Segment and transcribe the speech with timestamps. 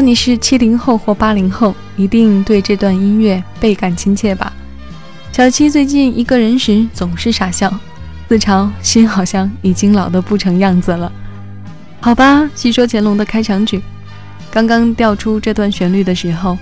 [0.00, 4.52] 你是七零后或八零后，一定对这段音乐倍感亲切吧？
[5.32, 7.72] 小七最近一个人时总是傻笑，
[8.28, 11.10] 自嘲心好像已经老得不成样子了。
[12.00, 13.80] 好吧，细说乾隆的开场曲，
[14.50, 16.56] 刚刚调出这段旋律的时候，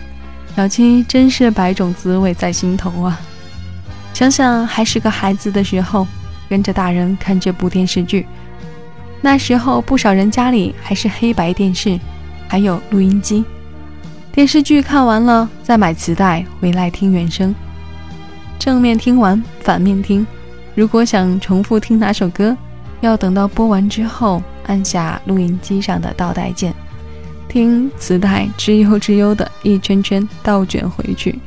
[0.56, 3.20] 小七真是百种滋味在心头啊！
[4.14, 6.06] 想想还是个孩子的时候，
[6.48, 8.26] 跟着大人看这部电视剧，
[9.20, 11.98] 那时候不少人家里还是黑白电视，
[12.48, 13.44] 还有录音机。
[14.32, 17.54] 电视剧看完了，再买磁带回来听原声。
[18.58, 20.26] 正面听完，反面听。
[20.74, 22.56] 如果想重复听哪首歌，
[23.00, 26.74] 要等到播完之后，按下录音机上的倒带键，
[27.48, 31.38] 听磁带吱悠吱悠的一圈圈倒卷回去。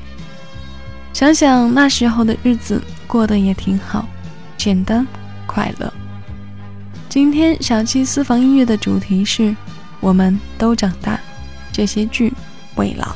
[1.13, 4.05] 想想那时候的日子，过得也挺好，
[4.57, 5.05] 简单
[5.45, 5.91] 快乐。
[7.09, 9.53] 今天小七私房音乐的主题是：
[10.01, 11.17] 我们都长大，
[11.71, 12.33] 这些剧
[12.75, 13.15] 未老。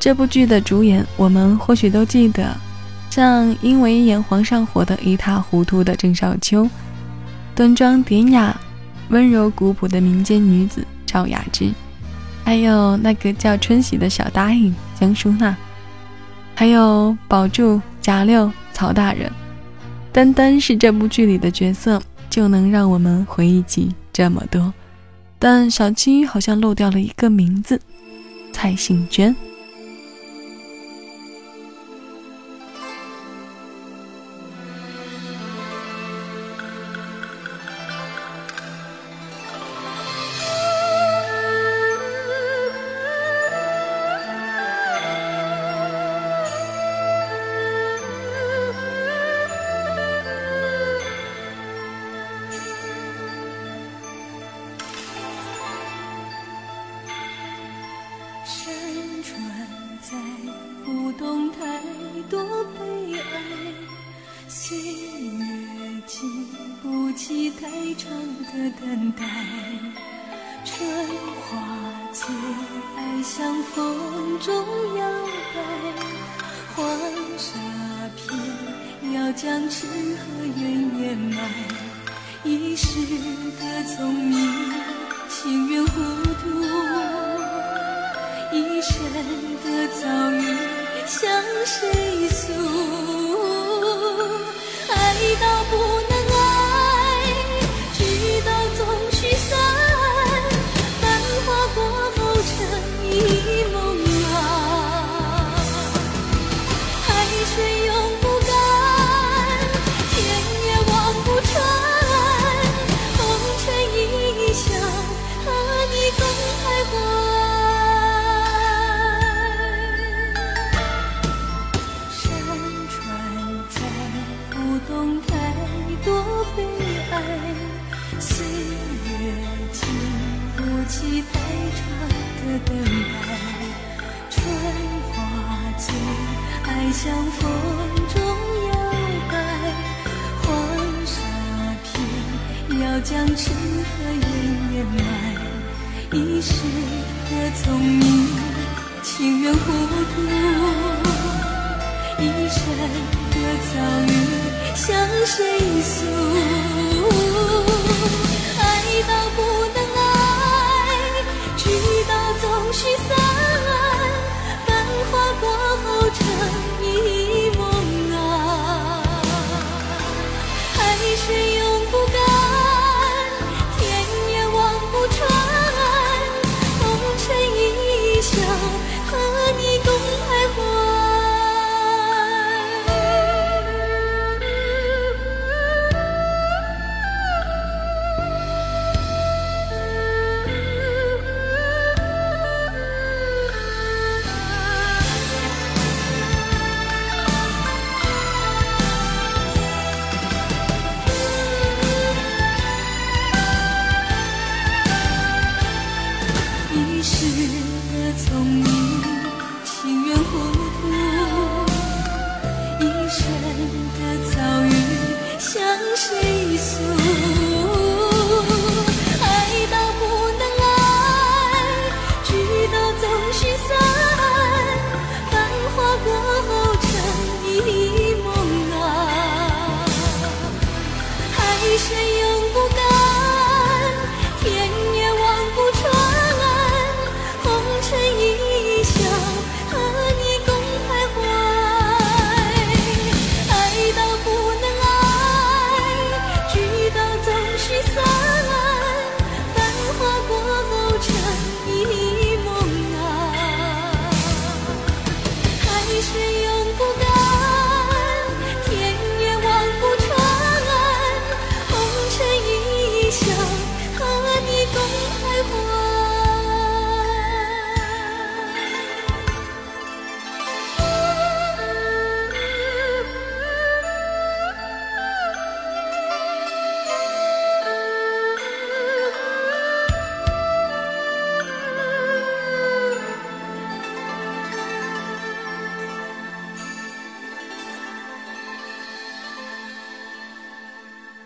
[0.00, 2.56] 这部剧的主演，我们或许都记得。
[3.10, 6.68] 像因为演皇上火得一塌糊涂的郑少秋，
[7.54, 8.56] 端庄典雅、
[9.08, 11.72] 温柔古朴的民间女子赵雅芝，
[12.44, 15.56] 还有那个叫春喜的小答应江淑娜，
[16.54, 19.32] 还有宝柱、贾六、曹大人，
[20.12, 24.72] 单单是这部剧里的角色就能让我们回忆起这么多。
[25.38, 27.80] 但小七好像漏掉了一个名字，
[28.52, 29.34] 蔡幸娟。
[58.48, 58.72] 山
[59.22, 59.38] 川
[60.00, 60.16] 载
[60.82, 61.82] 不动太
[62.30, 63.22] 多悲哀
[64.48, 66.46] 岁月经
[66.82, 68.10] 不起太长
[68.46, 69.24] 的等待
[70.64, 70.88] 春
[71.42, 71.58] 花
[72.10, 72.26] 最
[72.96, 74.64] 爱向风中
[74.96, 75.10] 摇
[75.54, 75.60] 摆
[76.74, 76.88] 黄
[77.36, 77.58] 沙
[78.16, 81.50] 偏要将痴和怨掩埋
[82.44, 82.98] 一世
[83.60, 84.72] 的聪明
[85.28, 86.00] 情愿糊
[86.40, 87.17] 涂。
[88.50, 90.56] 一生的遭遇
[91.06, 91.30] 向
[91.66, 92.52] 谁诉？
[94.90, 95.97] 爱到不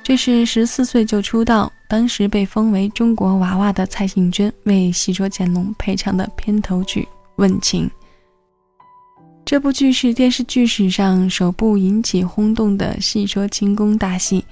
[0.05, 7.03] 这是十四岁就出道，当时被封为中国娃娃的蔡幸娟为《戏说乾隆》配唱的片头曲
[7.37, 7.87] 《问情》。
[9.45, 14.45] 这部剧是电视剧史上首部引起轰动的戏说清宫大戏，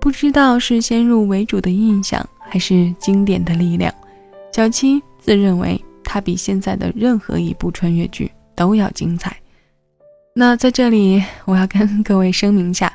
[0.00, 3.92] 不知道是先入为主的印象，还是经典的力量。
[4.52, 9.36] 小七自认为它比现在的任何一部穿越剧都要精彩。
[10.34, 12.92] 那在这里，我要跟各位声明下。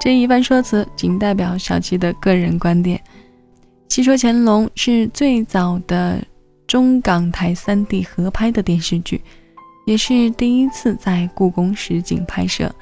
[0.00, 2.98] 这一番说辞仅代表小七的个人观点。
[3.94, 6.22] 《戏说乾隆》是最早的
[6.66, 9.20] 中港台三地合拍的电视剧，
[9.86, 12.74] 也是第一次在故宫实景拍摄。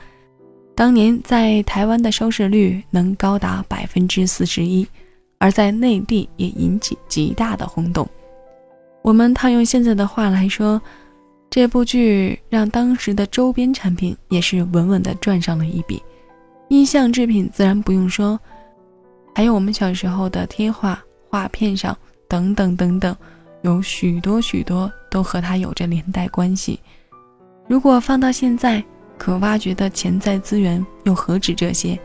[0.74, 4.86] 当年在台湾的收视率能高达百分之四十一，
[5.38, 8.08] 而在内地也引起极大的轰动。
[9.02, 10.80] 我们套用现在的话来说，
[11.50, 16.00] 这部剧让当时的周边产品也是稳稳的赚上了一笔。
[16.70, 18.38] 音像制品自然不用说，
[19.34, 21.96] 还有我们小时候的贴画、画片上
[22.28, 23.14] 等等等等，
[23.62, 26.78] 有许多许多都和它有着连带关系。
[27.67, 28.82] 如果放到现在，
[29.19, 31.99] 可挖掘的潜在资源又何止这些？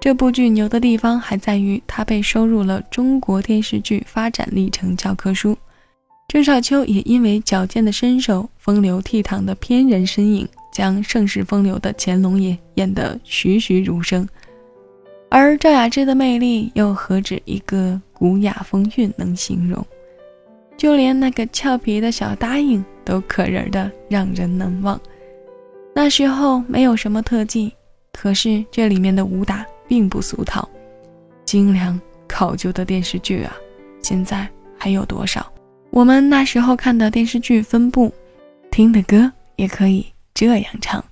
[0.00, 5.54] 这部剧牛的地方还在于它被收入了中国电视剧发展历程教科书。
[6.26, 10.48] 郑少秋也因为矫健的身手、风流倜傥的翩然身影。
[10.72, 14.28] 将盛世风流的乾隆爷演得栩栩如生，
[15.28, 19.84] 而赵雅芝的魅力又何止一个古雅风韵能形容？
[20.76, 24.98] 就连那个俏皮的小答应都可人的让人难忘。
[25.94, 27.72] 那时候没有什么特技，
[28.12, 30.66] 可是这里面的武打并不俗套，
[31.44, 33.54] 精良考究的电视剧啊，
[34.00, 35.52] 现在还有多少？
[35.90, 38.10] 我们那时候看的电视剧分部，
[38.70, 40.06] 听的歌也可以。
[40.40, 41.09] 这样唱。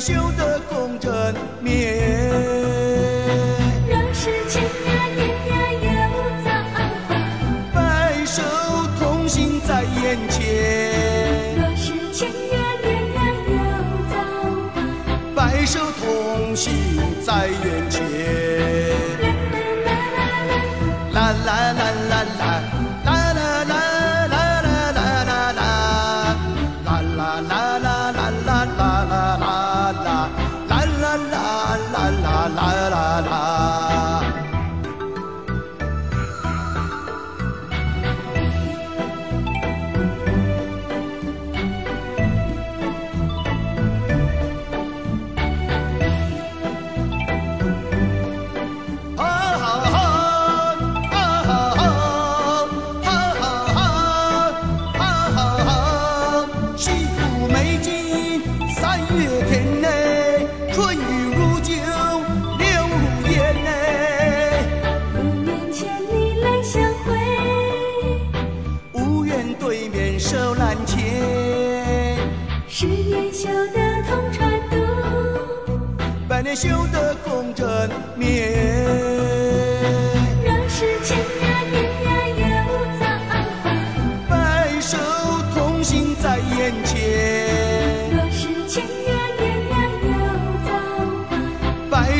[0.00, 1.12] 修得工整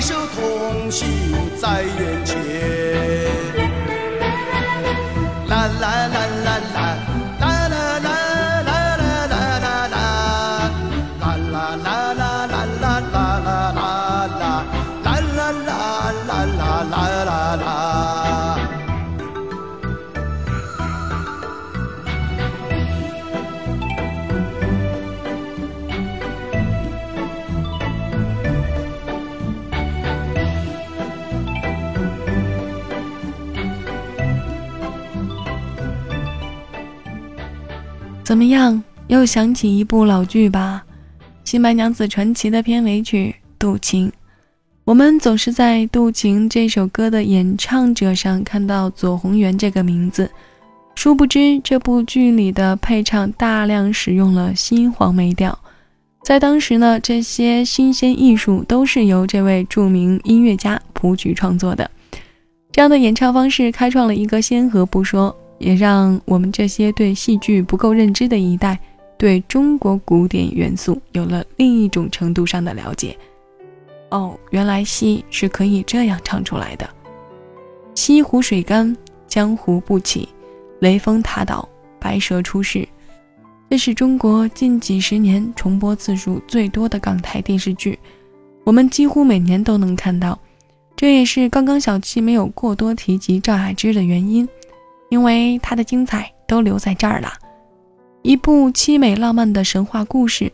[0.00, 1.06] 携手同行
[1.60, 2.79] 在眼前。
[38.50, 38.82] 样？
[39.08, 40.84] 又想起一部老剧吧，
[41.42, 44.08] 《新白娘子传奇》的片尾曲《渡情》。
[44.84, 50.30] 我们总是在《渡情》这首歌的演唱者上看到左宏元这个名字，
[50.94, 55.58] 殊不知这部剧里的配唱大量使用了新黄梅调。
[56.22, 61.90] 在当时呢，这些新鲜艺术都是由这位著名音乐家谱曲创作的。
[62.70, 68.76] 这样的演唱方式开创了一个先河不说，也让我们这些对戏剧不够认知的一代。
[69.16, 73.14] 对中国古典元素有了另一种程度上的了解。
[74.08, 76.88] 哦，原来戏是可以这样唱出来的。
[77.94, 78.96] 西湖水干，
[79.28, 80.26] 江湖不起，
[80.78, 82.88] 雷峰塔倒，白蛇出世。
[83.68, 87.98] 这是中国近几十年重播次数最多的港台电视剧，
[88.64, 90.36] 我们几乎每年都能看到。
[90.96, 94.48] 这也是刚刚小七没有过多提及赵雅芝的原因，
[95.10, 97.32] 因为她的精彩都留在这儿了。
[98.22, 100.50] 一部凄美浪漫的神话故事，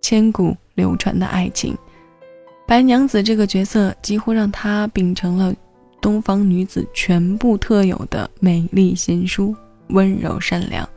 [0.00, 1.76] 千古流传的爱情。
[2.66, 5.54] 白娘子这个角色几乎让她秉承了
[6.00, 9.54] 东方女子全部特有的美丽贤淑、
[9.88, 10.88] 温柔善良。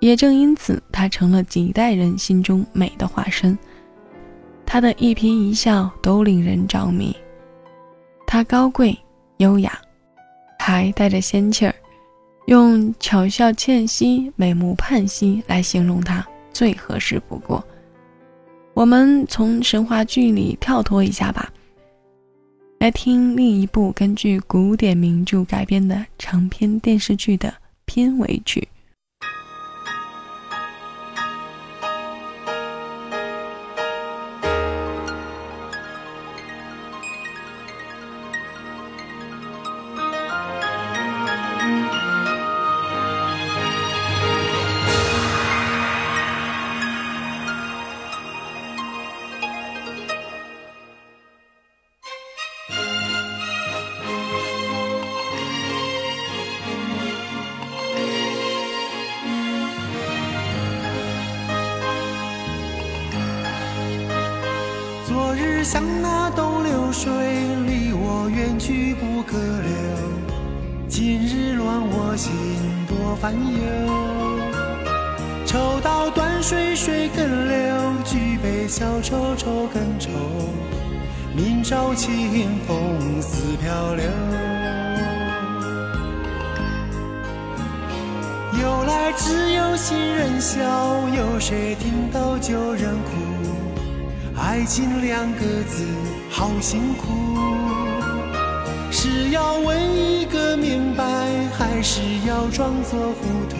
[0.00, 3.58] 也正因此，她成了几代人心中美的化身。
[4.64, 7.14] 她的一颦一笑都令人着迷。
[8.26, 8.96] 她高贵、
[9.38, 9.78] 优雅，
[10.58, 11.74] 还带着仙气儿。
[12.46, 17.64] 用巧笑倩兮、美目盼兮来形容她最合适不过。
[18.72, 21.52] 我们从神话剧里跳脱一下吧，
[22.78, 27.52] 来听另一部根据古典名著改编的长篇电视剧的
[27.84, 28.66] 片尾曲。
[65.68, 67.10] 像那东流水，
[67.66, 69.68] 离我远去不可留。
[70.86, 72.32] 今日乱我心，
[72.86, 73.58] 多烦忧。
[75.44, 80.08] 抽刀断水，水更流；举杯消愁，愁更愁。
[81.34, 84.04] 明朝清风似飘流。
[88.62, 90.62] 由来只有新人笑，
[91.08, 93.25] 有谁听到旧人哭？
[94.56, 95.84] 爱情两个字，
[96.30, 97.12] 好辛苦。
[98.90, 101.04] 是要问一个明白，
[101.52, 103.56] 还是要装作糊涂？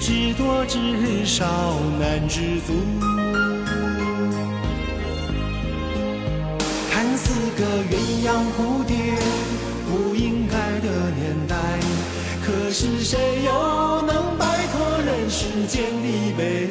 [0.00, 1.46] 知多知少
[1.96, 2.72] 难知足。
[6.90, 8.96] 看似个鸳鸯蝴蝶，
[9.86, 11.54] 不应该的年代。
[12.44, 16.66] 可是谁又能摆脱人世间的悲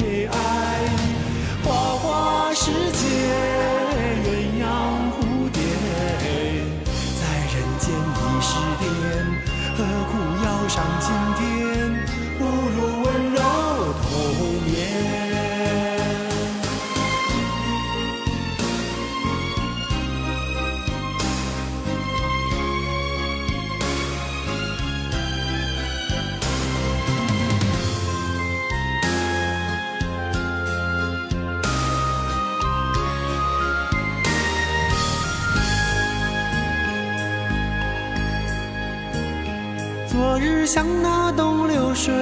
[40.37, 42.13] 昨日像那东流水，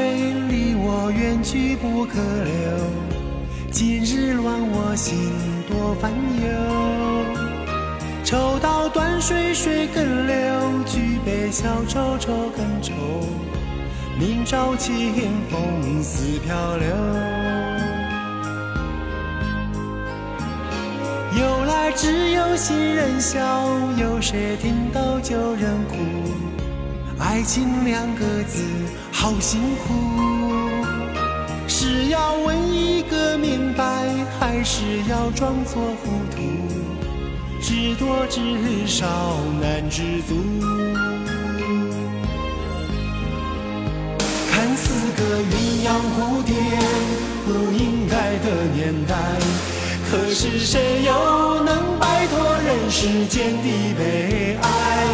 [0.48, 2.54] 离我远去不可留。
[3.70, 5.18] 今日乱我心，
[5.68, 6.48] 多烦忧。
[8.24, 10.34] 抽刀断水，水更流；
[10.86, 12.94] 举杯消愁，愁更愁。
[14.18, 15.14] 明朝清
[15.50, 16.88] 风似飘流。
[21.38, 23.42] 由来只有新人笑，
[23.98, 26.25] 有谁听到旧人哭？
[27.18, 28.64] 爱情两个字，
[29.12, 29.94] 好辛苦。
[31.68, 33.84] 是要问一个明白，
[34.40, 36.42] 还是要装作糊涂？
[37.62, 38.42] 知多知
[38.86, 39.06] 少
[39.62, 40.36] 难知足。
[44.52, 45.54] 看似个鸳
[45.86, 46.54] 鸯蝴蝶，
[47.46, 49.16] 不应该的年代。
[50.12, 55.05] 可是谁又能摆脱人世间的悲哀？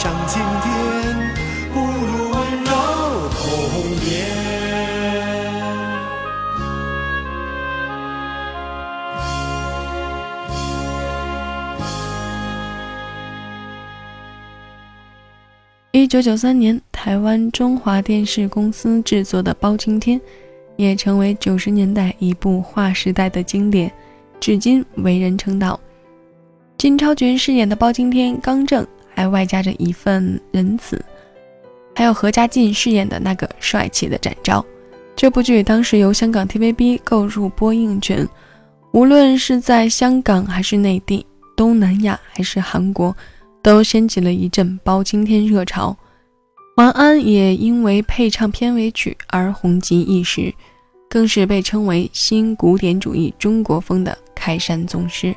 [0.00, 0.72] 上青天？
[1.74, 2.72] 不如温柔
[3.34, 3.44] 童
[4.00, 4.08] 年。
[15.92, 20.18] 一九九三年，台湾中华电视公司制作的《包青天》
[20.76, 23.92] 也成为九十年代一部划时代的经典，
[24.40, 25.78] 至今为人称道。
[26.78, 28.86] 金超群饰演的包青天刚正，
[29.20, 30.98] 还外加着一份仁慈，
[31.94, 34.64] 还有何家劲饰演的那个帅气的展昭。
[35.14, 38.26] 这部剧当时由香港 TVB 购入播映权，
[38.92, 43.14] 无论是在香港还是内地、东南亚还是韩国。
[43.62, 45.94] 都掀起了一阵包青天热潮，
[46.78, 50.50] 王安也因为配唱片尾曲而红极一时，
[51.10, 55.36] 更是被称为新古典主义中国风的开山宗师。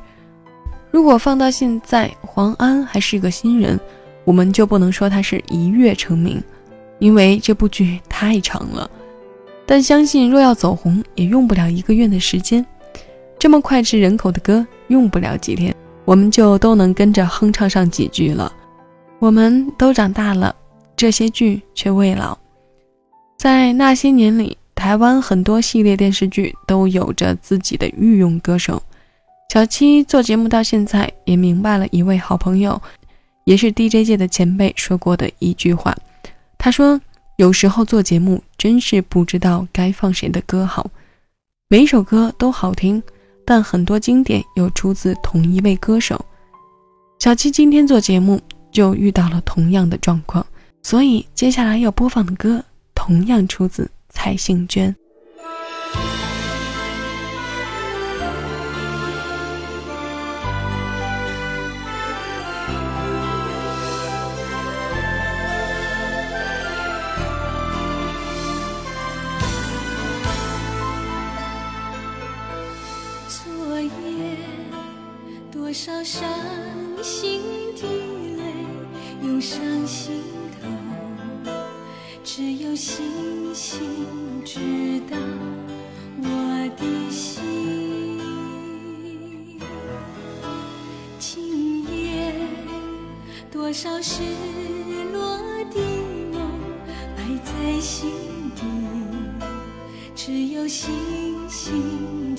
[0.93, 3.79] 如果放到现在，黄安还是个新人，
[4.25, 6.39] 我们就不能说他是一跃成名，
[6.99, 8.87] 因为这部剧太长了。
[9.65, 12.63] 但相信若要走红，也用不了一个月的时间。
[13.39, 15.75] 这么脍炙人口的歌，用不了几天。
[16.05, 18.53] 我们就都能跟着哼唱上几句了。
[19.17, 20.55] 我们都长大了，
[20.95, 22.37] 这些剧却未老。
[23.35, 28.79] 在那些年里，台湾很多系列电视剧都有着自己的御用歌手。
[29.49, 32.81] 小七做节目到现在，也明白了一位好朋友，
[33.45, 35.95] 也是 DJ 界的前辈说过的一句话。
[36.57, 36.99] 他说
[37.37, 40.89] ：“有时候做节目真是不知道该放谁的歌好，
[41.67, 43.01] 每一首歌都好听。”
[43.45, 46.23] 但很多经典又出自同一位歌手，
[47.19, 48.39] 小七今天做节目
[48.71, 50.45] 就遇到了同样的状况，
[50.81, 52.63] 所以接下来要播放的歌
[52.95, 54.95] 同样出自蔡幸娟。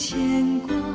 [0.04, 0.93] 牵挂。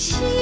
[0.00, 0.39] 星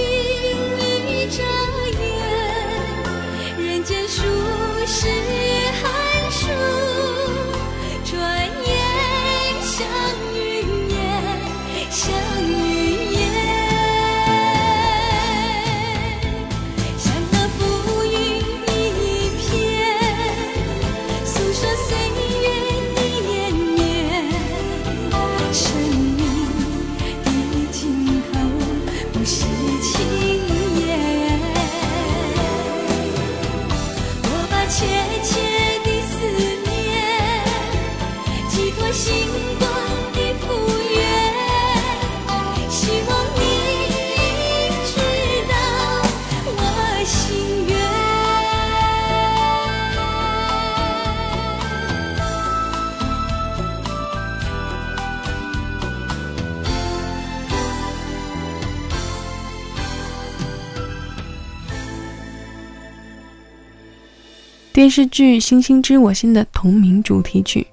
[64.78, 67.66] 电视剧《星星知我心》的同名主题曲。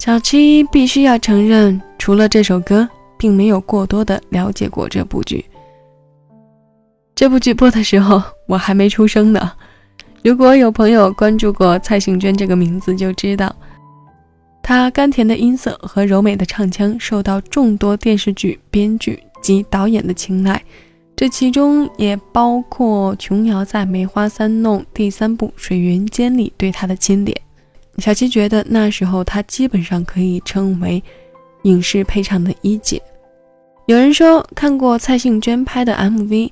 [0.00, 5.44] 小七必须要承认，除了这首歌，并没有过多的了解过这部剧。
[7.14, 9.52] 这部剧播的时候，我还没出生呢。
[10.24, 13.54] 如果有朋友关注过蔡幸娟这个名字，就知道
[14.64, 20.60] 她甘甜的音色和柔美的唱腔受到众多电视剧编剧及导演的青睐，
[21.16, 27.36] 这其中也包括琼瑶在《梅花三弄》第三部《水云间》里对她的钦点。
[27.98, 31.02] 小七觉得那时候她基本上可以称为
[31.62, 33.00] 影视配唱的一姐。
[33.86, 36.50] 有人说看过蔡幸娟拍的 MV。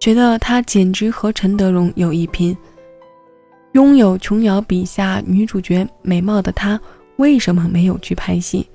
[0.00, 2.56] 觉得她简直和陈德容有一拼。
[3.70, 6.80] 拥有琼瑶笔下女主角美貌的她，
[7.18, 8.66] 为什么没有去拍戏？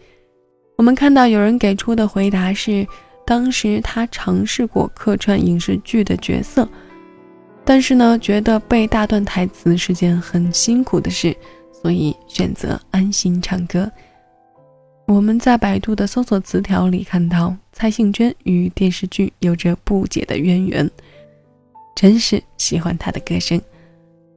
[0.77, 2.87] 我们看到有人给出的回答是，
[3.27, 6.65] 当时他尝试过客串影视剧的角色，
[7.65, 11.35] 但是呢，觉得背大段台词是件很辛苦的事，
[11.81, 13.91] 所以选择安心唱歌。
[15.07, 20.89] 我们在百度的搜索词条里看到，蔡幸娟与电视剧有着不解的渊源。
[21.97, 23.61] 真是喜欢她的歌声。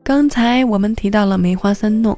[0.02, 2.12] 刚才我们提到了《梅花三弄》，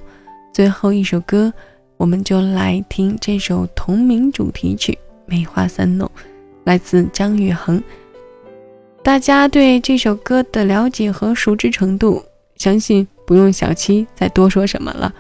[0.54, 1.52] 最后一首歌，
[1.98, 4.92] 我们就来听这首同名主题曲
[5.26, 6.08] 《梅花三弄》，
[6.64, 7.83] 来自姜育恒。
[9.03, 12.22] 大家对这首歌的了解和熟知程度，
[12.57, 15.12] 相信不用小七再多说什么了。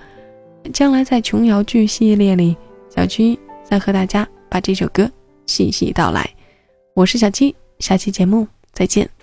[0.72, 2.56] 将来在琼瑶剧系列里，
[2.94, 5.10] 小七再和大家把这首歌
[5.46, 6.28] 细细道来。
[6.94, 9.21] 我是小七，下期节目再见。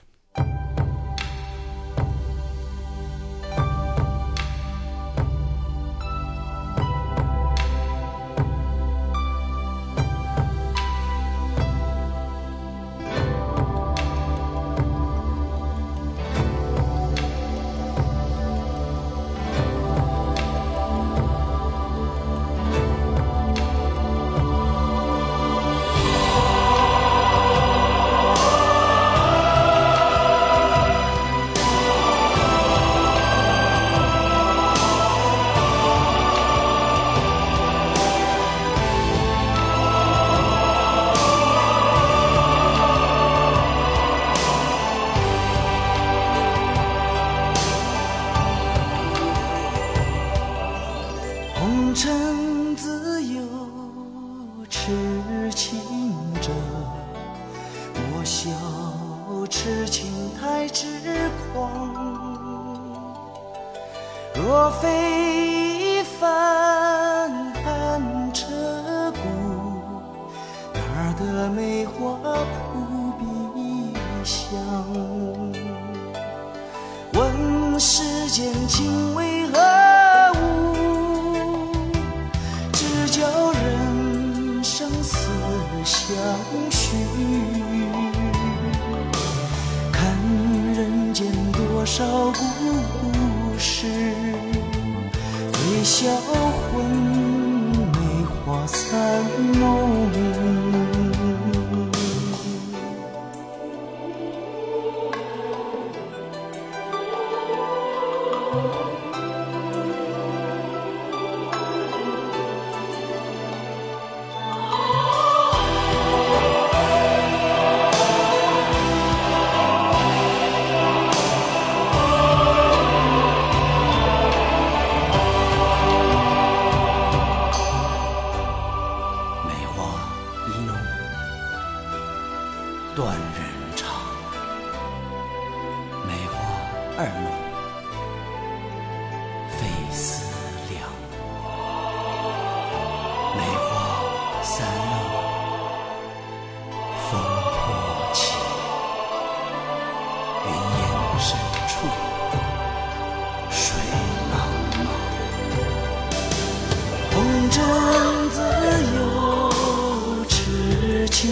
[161.21, 161.27] 情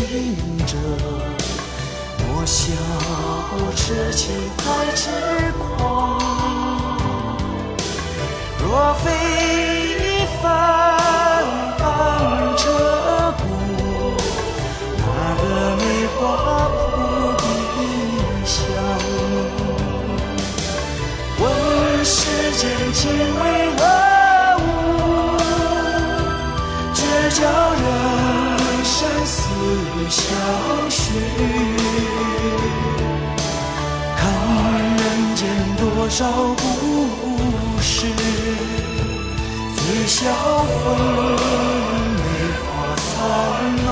[0.66, 0.76] 者
[2.20, 2.74] 莫笑
[3.74, 4.62] 痴情太
[4.94, 5.10] 痴
[5.78, 6.20] 狂，
[8.60, 9.06] 若非
[10.44, 10.44] 翻
[11.78, 11.80] 盘
[12.58, 12.64] 彻
[13.38, 13.42] 骨，
[14.98, 15.02] 哪
[15.38, 15.44] 得
[15.78, 15.82] 梅
[16.20, 16.20] 花
[16.68, 16.76] 扑
[17.38, 17.80] 鼻
[18.44, 18.60] 香？
[21.40, 21.42] 问
[22.04, 22.18] 世
[22.58, 23.00] 间情
[23.40, 23.42] 为
[23.78, 23.80] 何
[24.60, 24.68] 物，
[26.94, 27.00] 只
[27.40, 27.77] 叫人
[30.10, 31.14] 相许。
[34.18, 34.24] 看
[34.98, 36.62] 人间多少故
[37.82, 38.08] 事，
[39.76, 40.76] 最销魂
[42.16, 42.22] 梅
[42.64, 42.66] 花
[42.96, 43.06] 残
[43.86, 43.88] 浓。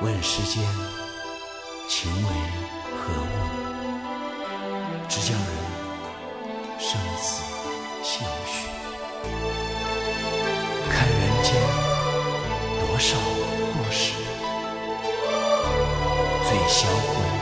[0.00, 0.62] 问世间
[1.88, 2.28] 情为
[2.98, 3.34] 何物，
[5.08, 5.38] 只教人
[6.78, 7.42] 生死
[8.02, 8.12] 相
[8.46, 8.73] 许。
[10.90, 11.52] 看人间
[12.80, 13.16] 多少
[13.72, 14.14] 故事，
[16.48, 17.33] 最销魂。